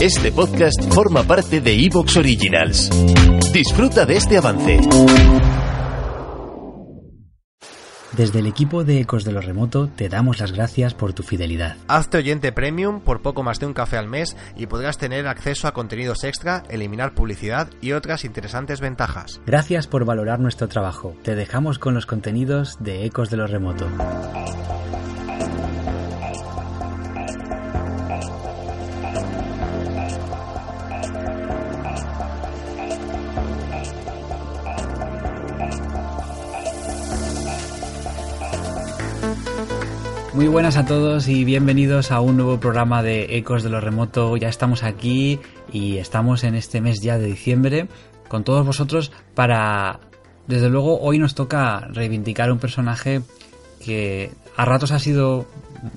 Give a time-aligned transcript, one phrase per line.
[0.00, 2.90] Este podcast forma parte de Evox Originals.
[3.52, 4.80] Disfruta de este avance.
[8.16, 11.76] Desde el equipo de Ecos de lo Remoto te damos las gracias por tu fidelidad.
[11.88, 15.68] Hazte oyente premium por poco más de un café al mes y podrás tener acceso
[15.68, 19.40] a contenidos extra, eliminar publicidad y otras interesantes ventajas.
[19.46, 21.16] Gracias por valorar nuestro trabajo.
[21.22, 23.88] Te dejamos con los contenidos de Ecos de lo Remoto.
[40.34, 44.36] Muy buenas a todos y bienvenidos a un nuevo programa de Ecos de lo Remoto.
[44.36, 45.38] Ya estamos aquí
[45.72, 47.88] y estamos en este mes ya de diciembre
[48.28, 50.00] con todos vosotros para...
[50.48, 53.22] Desde luego hoy nos toca reivindicar un personaje
[53.84, 55.46] que a ratos ha sido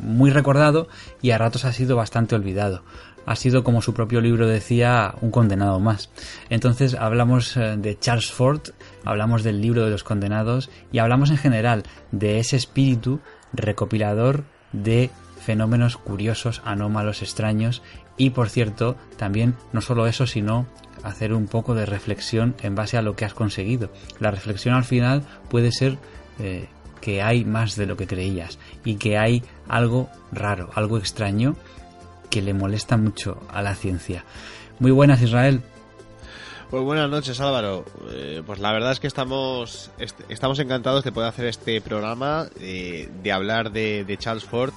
[0.01, 0.87] muy recordado
[1.21, 2.83] y a ratos ha sido bastante olvidado.
[3.25, 6.09] Ha sido, como su propio libro decía, un condenado más.
[6.49, 8.61] Entonces hablamos eh, de Charles Ford,
[9.07, 13.19] hablamos del libro de los condenados y hablamos en general de ese espíritu
[13.53, 17.81] recopilador de fenómenos curiosos, anómalos, extraños
[18.17, 20.67] y por cierto también no solo eso sino
[21.03, 23.89] hacer un poco de reflexión en base a lo que has conseguido.
[24.19, 25.97] La reflexión al final puede ser
[26.39, 26.67] eh,
[26.99, 31.55] que hay más de lo que creías y que hay algo raro, algo extraño
[32.29, 34.25] que le molesta mucho a la ciencia.
[34.79, 35.61] Muy buenas Israel.
[36.69, 37.85] Pues buenas noches Álvaro.
[38.11, 42.49] Eh, pues la verdad es que estamos, est estamos encantados de poder hacer este programa,
[42.59, 44.73] eh, de hablar de, de, Charles Ford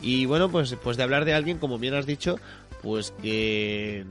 [0.00, 2.38] y bueno, pues, pues de hablar de alguien, como bien has dicho,
[2.82, 4.06] pues que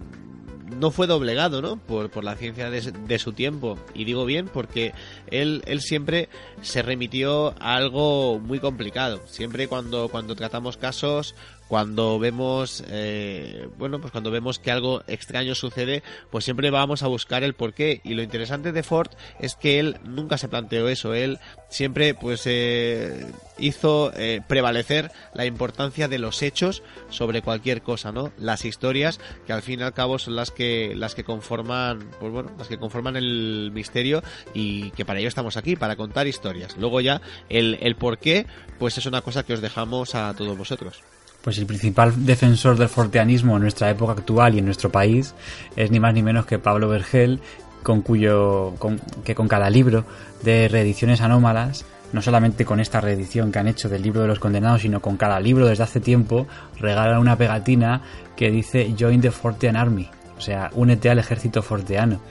[0.79, 1.77] no fue doblegado, ¿no?
[1.77, 3.79] Por, por la ciencia de, de, su tiempo.
[3.95, 4.93] Y digo bien porque
[5.25, 6.29] él, él siempre
[6.61, 9.22] se remitió a algo muy complicado.
[9.25, 11.33] Siempre cuando, cuando tratamos casos
[11.73, 17.07] cuando vemos eh, bueno pues cuando vemos que algo extraño sucede pues siempre vamos a
[17.07, 18.00] buscar el porqué.
[18.03, 21.16] Y lo interesante de Ford es que él nunca se planteó eso.
[21.16, 21.39] Él
[21.69, 23.25] siempre pues eh,
[23.57, 29.53] hizo eh, prevalecer la importancia de los hechos sobre cualquier cosa no las historias que
[29.53, 32.78] al fin y al cabo son las que las que conforman pues bueno las que
[32.78, 34.22] conforman el misterio
[34.53, 36.78] y que para ello estamos aquí para contar historias.
[36.78, 37.19] Luego ya
[37.50, 38.45] el, el porqué
[38.78, 41.01] pues es una cosa que os dejamos a todos vosotros
[41.43, 45.35] pues el principal defensor del forteanismo en nuestra época actual y en nuestro país
[45.75, 47.41] es ni más ni menos que Pablo Vergel,
[47.83, 50.05] con cuyo con, que con cada libro
[50.41, 54.39] de reediciones anómalas, no solamente con esta reedición que han hecho del libro de los
[54.39, 56.47] condenados, sino con cada libro desde hace tiempo,
[56.79, 58.01] regalan una pegatina
[58.37, 62.21] que dice Join the Fortean Army, o sea, únete al ejército forteano.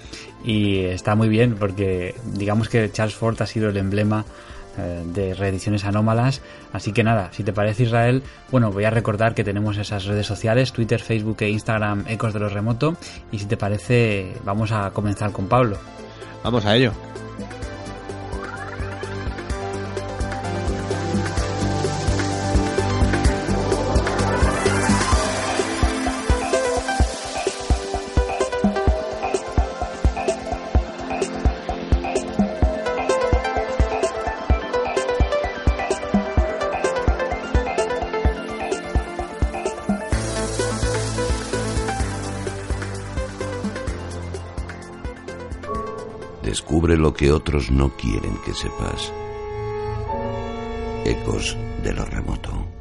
[0.42, 4.24] Y está muy bien porque digamos que Charles Ford ha sido el emblema
[4.76, 6.40] de reediciones anómalas.
[6.72, 10.26] Así que nada, si te parece Israel, bueno, voy a recordar que tenemos esas redes
[10.26, 12.96] sociales, Twitter, Facebook e Instagram, Ecos de lo Remoto.
[13.30, 15.76] Y si te parece, vamos a comenzar con Pablo.
[16.42, 16.92] Vamos a ello.
[46.42, 49.12] Descubre lo que otros no quieren que sepas.
[51.04, 52.71] Ecos de lo remoto.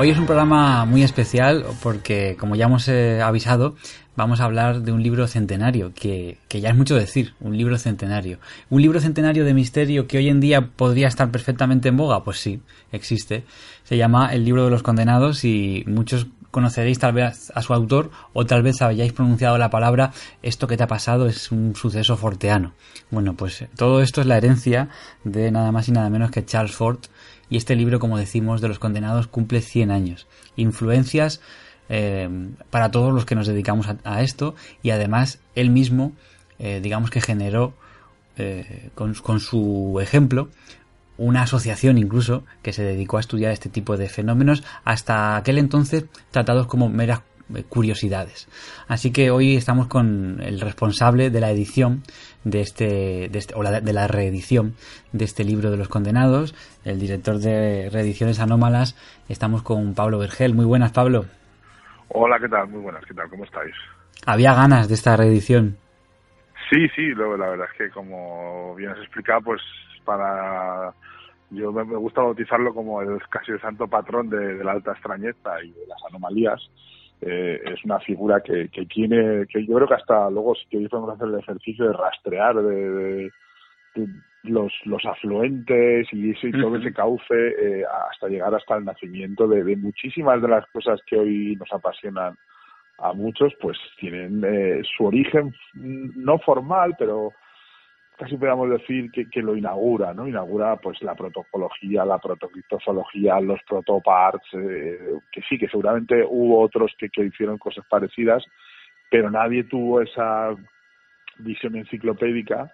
[0.00, 3.74] Hoy es un programa muy especial porque, como ya hemos eh, avisado,
[4.14, 7.76] vamos a hablar de un libro centenario, que, que, ya es mucho decir, un libro
[7.78, 8.38] centenario.
[8.70, 12.38] Un libro centenario de misterio que hoy en día podría estar perfectamente en boga, pues
[12.38, 12.60] sí,
[12.92, 13.42] existe.
[13.82, 18.10] Se llama El libro de los condenados y muchos conoceréis tal vez a su autor
[18.32, 20.12] o tal vez hayáis pronunciado la palabra
[20.42, 22.72] esto que te ha pasado es un suceso forteano.
[23.10, 24.88] Bueno, pues todo esto es la herencia
[25.24, 26.98] de nada más y nada menos que Charles Ford
[27.50, 30.26] y este libro, como decimos, de los condenados cumple 100 años.
[30.56, 31.40] Influencias
[31.88, 32.28] eh,
[32.70, 36.12] para todos los que nos dedicamos a, esto y además él mismo,
[36.58, 37.72] eh, digamos que generó
[38.36, 40.48] eh, con su ejemplo
[41.18, 46.06] una asociación incluso que se dedicó a estudiar este tipo de fenómenos hasta aquel entonces
[46.30, 47.22] tratados como meras
[47.68, 48.48] curiosidades.
[48.88, 52.02] Así que hoy estamos con el responsable de la edición
[52.44, 54.74] de este, de este o la, de la reedición
[55.12, 56.54] de este libro de los condenados,
[56.84, 58.96] el director de reediciones anómalas.
[59.28, 60.54] Estamos con Pablo Vergel.
[60.54, 61.24] Muy buenas, Pablo.
[62.08, 62.68] Hola, ¿qué tal?
[62.68, 63.28] Muy buenas, ¿qué tal?
[63.28, 63.74] ¿Cómo estáis?
[64.26, 65.76] Había ganas de esta reedición.
[66.70, 69.62] Sí, sí, la verdad es que como bien has explicado, pues
[70.08, 70.94] para
[71.50, 75.70] yo me, gusta bautizarlo como el casi el santo patrón de, la alta extrañeza y
[75.70, 76.60] de las anomalías.
[77.20, 80.88] Eh, es una figura que, que tiene, que yo creo que hasta luego si que
[80.88, 83.30] podemos hacer el ejercicio de rastrear de,
[84.44, 89.76] los, los afluentes y, ese, todo ese cauce eh, hasta llegar hasta el nacimiento de,
[89.76, 92.36] muchísimas de las cosas que hoy nos apasionan
[92.98, 97.32] a muchos, pues tienen eh, su origen no formal, pero
[98.18, 100.26] casi podríamos decir que, que, lo inaugura, ¿no?
[100.26, 104.98] Inaugura pues la protocología, la protocriptozoología, los protoparts, eh,
[105.30, 108.44] que sí, que seguramente hubo otros que, que hicieron cosas parecidas,
[109.10, 110.54] pero nadie tuvo esa
[111.38, 112.72] visión enciclopédica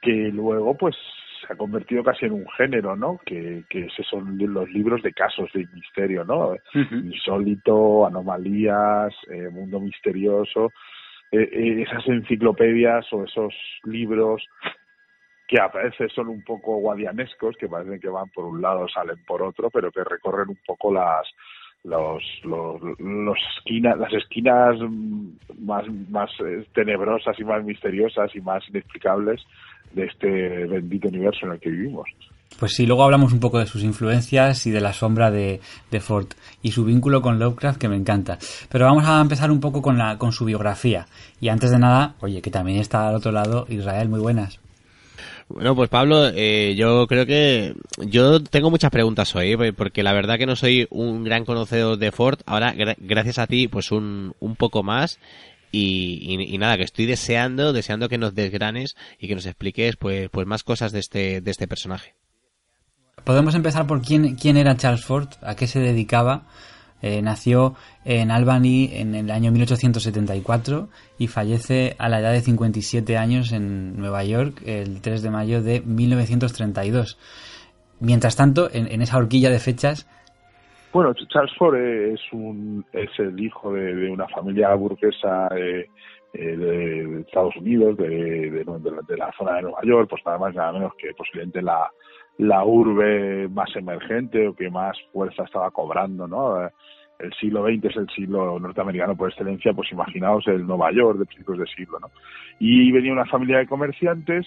[0.00, 0.96] que luego pues
[1.40, 3.20] se ha convertido casi en un género, ¿no?
[3.24, 6.56] Que, que esos son los libros de casos de misterio, ¿no?
[6.74, 10.72] Insólito, anomalías, eh, mundo misterioso.
[11.32, 13.54] Eh, eh, esas enciclopedias o esos
[13.84, 14.42] libros
[15.46, 19.22] que a veces son un poco guadianescos, que parecen que van por un lado, salen
[19.26, 21.26] por otro, pero que recorren un poco las
[21.82, 24.76] los, los, los esquinas, las esquinas
[25.58, 29.40] más, más eh, tenebrosas y más misteriosas y más inexplicables
[29.92, 32.08] de este bendito universo en el que vivimos.
[32.58, 35.60] Pues sí, luego hablamos un poco de sus influencias y de la sombra de,
[35.90, 36.26] de, Ford
[36.62, 38.38] y su vínculo con Lovecraft que me encanta.
[38.68, 41.06] Pero vamos a empezar un poco con, la, con su biografía.
[41.40, 44.60] Y antes de nada, oye, que también está al otro lado Israel, muy buenas.
[45.48, 50.12] Bueno, pues Pablo, eh, yo creo que yo tengo muchas preguntas hoy, eh, porque la
[50.12, 52.40] verdad que no soy un gran conocedor de Ford.
[52.46, 55.18] Ahora, gracias a ti, pues un, un poco más.
[55.72, 60.46] Y, nada, que estoy deseando, deseando que nos desgranes y que nos expliques pues, pues
[60.46, 62.14] más cosas de este, de este personaje.
[63.24, 66.46] Podemos empezar por quién, quién era Charles Ford, a qué se dedicaba.
[67.02, 73.16] Eh, nació en Albany en el año 1874 y fallece a la edad de 57
[73.16, 77.16] años en Nueva York el 3 de mayo de 1932.
[78.00, 80.06] Mientras tanto, en, esa horquilla de fechas...
[80.92, 85.88] Bueno, Charles Ford es, un, es el hijo de, una familia burguesa eh,
[86.32, 88.64] eh, de, Estados Unidos, de,
[89.16, 91.88] la zona de Nueva York, pues nada más nada menos que posiblemente la,
[92.38, 96.56] la urbe más emergente o que más fuerza estaba cobrando, ¿no?
[97.20, 101.26] El siglo XX es el siglo norteamericano por excelencia, pues imaginaos el Nueva York de
[101.26, 102.10] principios de siglo, ¿no?
[102.58, 104.44] Y venía una familia de comerciantes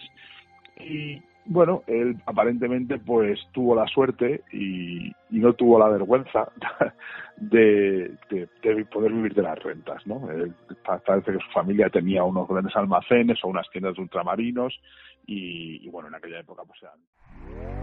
[0.78, 6.48] y, bueno, él aparentemente pues tuvo la suerte y, no tuvo la vergüenza
[7.38, 8.16] de,
[8.92, 10.22] poder vivir de las rentas, ¿no?
[10.86, 14.80] parece que su familia tenía unos grandes almacenes o unas tiendas de ultramarinos
[15.26, 17.83] y, bueno, en aquella época pues eran